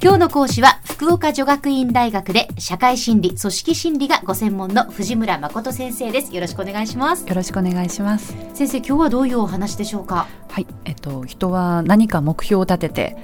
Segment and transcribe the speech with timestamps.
[0.00, 6.32] 今日の講師は福岡女学院大学で社会心理組織心理がご専門の藤村誠先生です。
[6.32, 7.28] よろしくお願いします。
[7.28, 8.32] よろしくお願いします。
[8.54, 10.28] 先生今日はどういうお話でしょうか？
[10.50, 10.68] はい。
[10.84, 13.16] えっと人は何か目標を立てて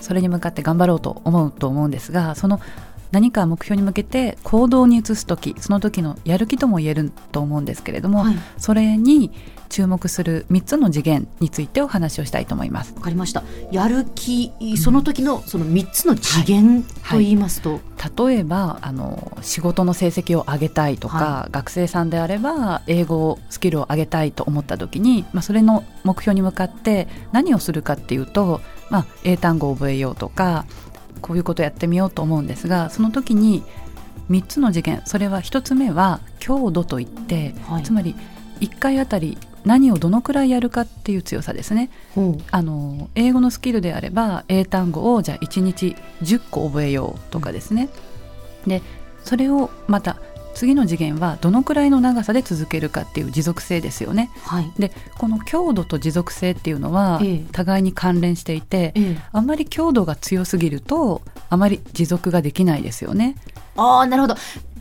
[0.00, 2.60] それに向かって頑張ろうと思うと思うんですがその
[3.12, 9.30] 何か目標に向けて行動に移す時その時のやる気とも言えると思うんですけれども、はい、それに
[9.68, 12.94] 注目する3つの次元についてお話をしたいと思います。
[12.94, 13.42] わかりました。
[13.70, 28.60] やる気その時のその3つの次元と言いますと、はいはい、例えばあの仕事の成績を上げたいとか、はい、学生さんであれば英語スキルを上げたいと思った時に、まあ、それの目標に向かって何をするかっていうと、
[28.90, 30.64] まあ、英単語を覚えようとか
[31.20, 33.62] こういうことやってみようと思うんですがその時に
[34.30, 38.14] 3つの次元それは1つ目は強度といって、はい、つまり
[38.60, 42.20] 1回あたり何をどのくらいやるかっていう強さですね、う。
[42.20, 47.88] ん、あの英語のスキルであれば英単語をじゃあ1日10個覚えようとかですね。
[48.66, 48.82] で
[49.24, 50.18] それをまた
[50.56, 54.30] 次の次元はどのくらいの長さで続けるかっていう持続性ですよね。
[54.42, 57.20] はい、でこの強度と持続性っていうのは
[57.52, 63.36] 互いに関連していて、ええ、あんまり強度が強すぎるとあまり持続ができないですよね。
[63.76, 64.36] あなるほど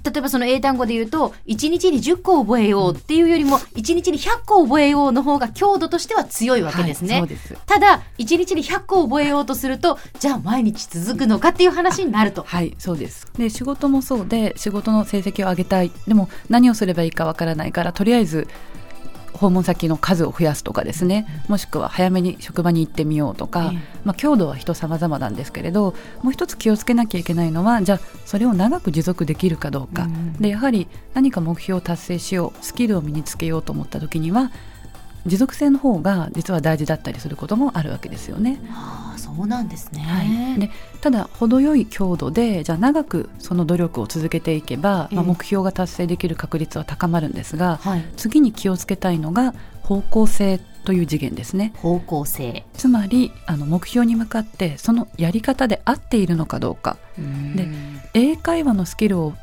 [0.06, 7.30] 例えばその英単語で言うと1日に10個覚えようっていうよりも1日に100個覚えようの方が強度としては強いわけですね、はい、
[7.66, 12.44] ただ1日に100個覚えようとするとじゃあ毎日続くのかっていう話になると。
[12.44, 13.28] はいそうです。
[13.38, 15.92] で仕事もそうで仕事の成績を上げたい。
[16.08, 18.48] でも何をすればいいかわからないからとりあえず
[19.36, 30.08] 訪問先の数を増やすとかですね、もしくは早めに職場に行ってみようとか、まあ、強度は人様々なんですけれどもう一つ気をつけなきゃいけないのはじゃあそれを長く持続できるかどうか、
[30.40, 34.52] でやはり何か目標を達成しようスキルを身につけようと思った時には
[35.26, 38.60] 持続性の方が実は大事だったりすることもあるわけですよね。
[38.70, 40.24] ああそうなんですね、は
[40.56, 40.70] い、で
[41.02, 51.74] ただ程よい強度でじゃあ長くその努力を続けていけば、まあ、目標が達成できる確率は高まるんですが、はい、次に気をつけたいのが方向性という次元ですね。
[51.78, 52.64] 方向性。
[52.74, 56.98] つまりあの目標に向かってそのやり方で合っているのかどうか。
[57.56, 57.68] で
[58.14, 59.34] 英会話のスキルを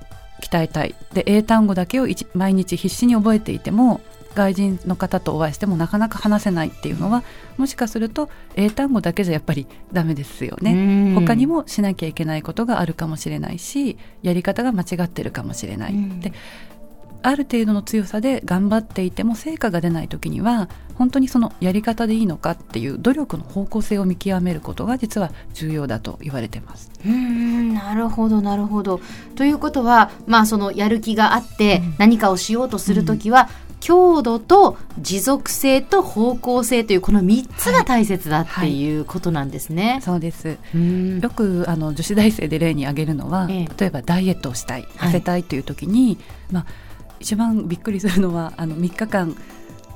[0.43, 0.95] 鍛えたい。
[1.13, 4.01] で英単語だけを毎日必死に覚えていても
[4.35, 7.23] 外人の方とお会いしてもなかなか話せないっていうのは
[7.57, 15.95] もしかすると英単語だけじゃやっぱりダメですよね他にもしなきゃいけないことがあるかもしれないしやり方が間違ってるかもしれない。
[16.21, 16.33] で
[17.23, 26.91] ある程度の強さで頑張っていても成果が出ない時には本当にそのやり方でいいのかっていう努力の方向性を見極めることが実は重要だと言われてます。
[27.07, 29.01] うんなるほどなるほど。
[29.37, 33.49] ということはまあそのやる気があって何かをしようとする時は、
[33.83, 39.83] 強度と持続性と方向性というこの3つが大切だっていうことなんですね。
[39.83, 39.93] はい。
[39.95, 40.49] はい、そうです。
[41.21, 46.19] よくあの女子大生で例に挙げるのは、ええ、例えばダイエットをしたい痩せたいという時に、はい、
[46.53, 46.67] まあ、
[47.19, 49.37] 一番びっくりするのはあの3日間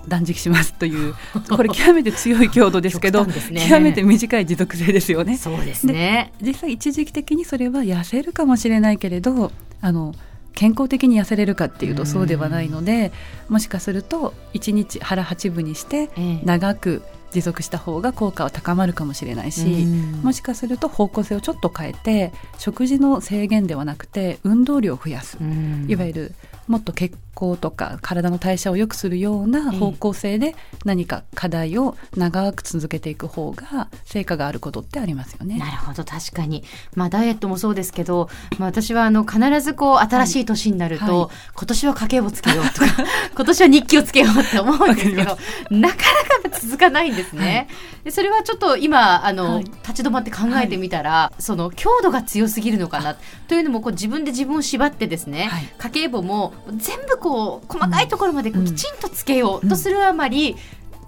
[0.08, 1.14] 断食しますという
[1.48, 3.34] これ極めて強い強度ですけどね、
[3.68, 5.36] 極めて短い持続性ですよね。
[5.36, 6.32] そうですね。
[6.42, 10.12] 実際一時的にそれは痩せるかもしれないけれどあの
[10.56, 13.12] 健康的に痩せれるかっていうとそうではないので
[13.48, 16.10] もしかすると1日腹八分にして
[16.44, 19.86] 長く持続した方が効果は高まるかもしれないし
[20.22, 25.38] もしかすると方向性をちょっと変えて食事の制限ではなくて運動量を増やす。
[25.86, 26.34] いわゆる
[26.66, 35.58] もっと血行とか体の代謝を良くするような方向性で何か課題を長く続けていく方が成果があることってありますよね。
[35.58, 36.64] なるほど確かに、
[36.94, 41.12] まあ、ダイエットもそうですけど、まあ、私はあの必ずこう新しい年になると、はい。
[41.12, 42.86] はい、今年は家計簿つけようとか
[43.36, 45.38] 今年は日記をつけようって思うんですけど
[45.70, 45.96] なか
[46.42, 47.68] なか続かないんですね。
[47.68, 53.16] はい、でそれはちょっと今あの、立ち止まって考えてみたら、その強度が強すぎるのかな
[53.48, 60.54] というのもこう自分で自分を縛ってですね、家計簿も全部こう細かいところまできちんとつけようとするあまり、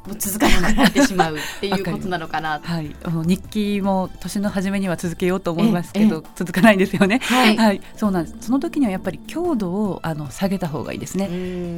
[0.05, 2.59] もう続かなくなってしまうっていうことなのかな。
[2.65, 7.21] はい、日記も年の初めには続けようと思いますけど、続かないんですよね。
[7.23, 8.37] はい、はい、そうなんです。
[8.41, 11.29] その時にはやっぱり強度をあの下げた方がいいですね。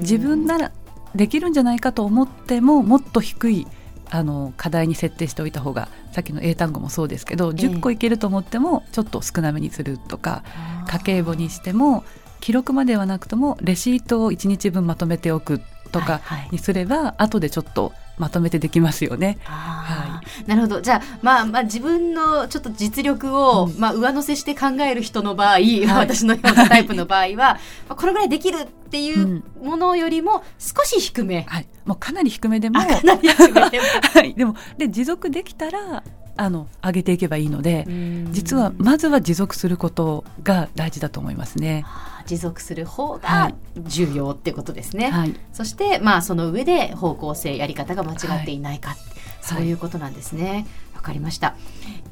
[0.01, 0.73] 自分なら
[1.15, 3.67] できるんじゃないかと思ってももっと低い
[4.09, 10.43] あの課題に設定しておいた方がさっきの英単語もそうですけど、え10個いけると思ってもちょっと少なめにするとか
[10.87, 12.05] 家計簿にしても
[12.41, 15.61] 記録まではなくともレシートを1日分まとめておく
[15.93, 16.21] とか
[16.51, 19.39] にすれば、はいはい、後でちょっとまとめてできますよね。
[19.45, 20.81] はい、なるほど。
[20.83, 27.35] じゃあ、まあ、まあ自分のちょっと実力を、うん、まあ、上乗せして考える人の場合、はい、私のようなタイプの場合は、
[27.89, 32.79] まあ、これぐらいできるっていうものよりも少し低め、はい、もうかなり低めでも。
[32.79, 36.03] かなり低めでも、 はい、でもで持続できたら
[36.41, 37.87] あの上げていけばいいので
[38.31, 41.85] 実はまずは持続することが大事だと思いますね。
[42.25, 45.11] 持続する方が重要ってことですね。
[45.11, 48.99] はい、そしてまあその上で方向性やり方が間違っていないか、はい、
[49.43, 50.67] そういうことなんですね。
[50.95, 51.57] わかりました。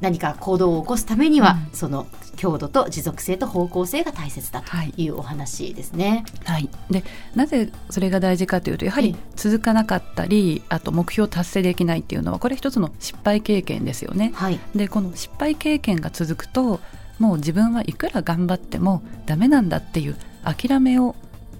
[0.00, 6.24] 何か行動を起こすためには、うん、その強度と持続性と方向性が大切だというお話ですね。
[6.44, 7.04] はい、で
[7.34, 14.32] なぜそれが大事かというとやはり続かなかったりあと目標達成できないっていうのはこれ一つの失敗経験ですよね。
[14.34, 16.80] はい、でこの失敗経験が続くと
[17.18, 21.14] もう自分はいくら頑張ってもダメなんだっていう諦めを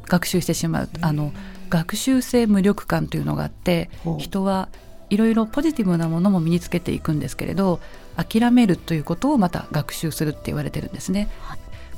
[0.07, 0.89] 学習してしまう。
[1.03, 1.33] あの
[1.69, 4.71] 学習性無力感というのがあって人は
[5.11, 7.81] いろいろポジティブなものも身につけていくんですけれど
[8.17, 11.29] 諦めるということをまた学習するって言われてるんですね。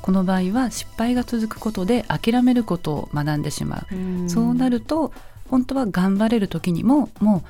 [0.01, 4.29] この場合は失敗が続くことで諦めることを学んでしまう。
[4.29, 5.13] そうなると
[5.49, 7.49] 本当は頑張れる時にももう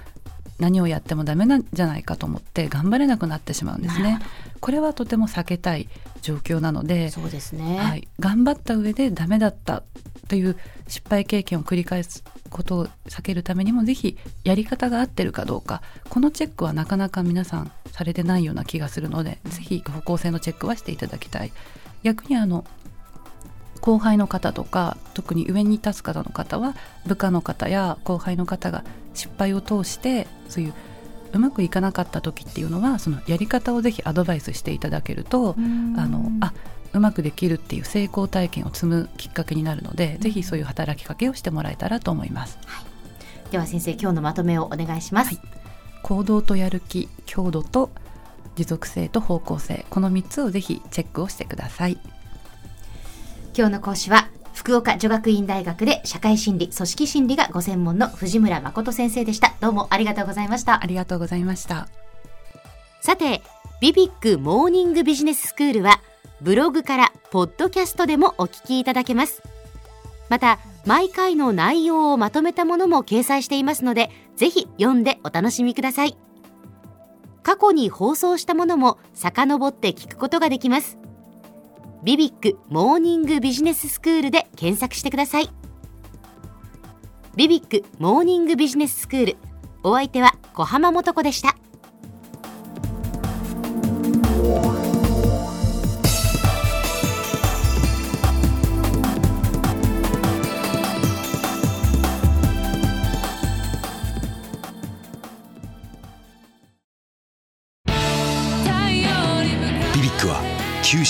[0.59, 4.19] 何をやってもダメなんじゃないかと思って頑張れなくなってしまうんですね。
[4.59, 5.89] これはとても避けたい
[6.21, 9.81] 状況なのでそうですね、はい、頑張った上でダメだった
[10.31, 10.55] という
[10.87, 15.81] 失敗経験を繰り返すことを避けるためにもぜひやり方が合ってるかどうか。
[16.07, 21.51] このチェックはなかなか皆さんされてないような気がするのでぜひ方向性のチェックはしていただきたい。
[22.03, 22.63] 逆にあの
[23.81, 26.75] 後輩の方とか特に上に立つ方の方は
[27.05, 30.73] 部下の方や後輩の方が失敗を通してそういう
[31.33, 36.53] うまくいかなかった時っていうのはそのやり方をぜひアドバイスしていただけるとあのあ
[36.93, 42.83] うまくできるっていう成功体験を積むきっかけになるので、うん、ぜひそういう働きかけをしてもらえたらと思います、は
[43.47, 45.43] い、では先生今日のまとめをお願いします、はい、
[46.03, 47.89] 行動とやる気強度と
[48.55, 49.85] 持続性と方向性。
[49.89, 51.97] この3つをぜひチェックをしてください。
[53.55, 59.55] 今日の講師は福岡女学院大学で社会心理組織心理がご専門の藤村誠先生でした。
[59.59, 60.83] どうもありがとうございました。
[60.83, 61.87] ありがとうございました。
[63.01, 63.41] さて
[63.79, 66.01] ビビックモーニングビジネススクールは
[66.41, 69.43] ブログからポッドキャストでもお聞きいただけます。
[70.27, 76.17] また、毎回の内容をまとめたものも掲載していますので、ぜひ読んでお楽しみください。
[77.43, 80.97] 過去に放送したものも遡って聞くことができます。
[82.03, 85.49] ビビックモーニングビジネススクールで検索してください。
[87.35, 89.37] ビビックモーニングビジネススクール。
[89.83, 91.55] お相手は小浜もとこでした。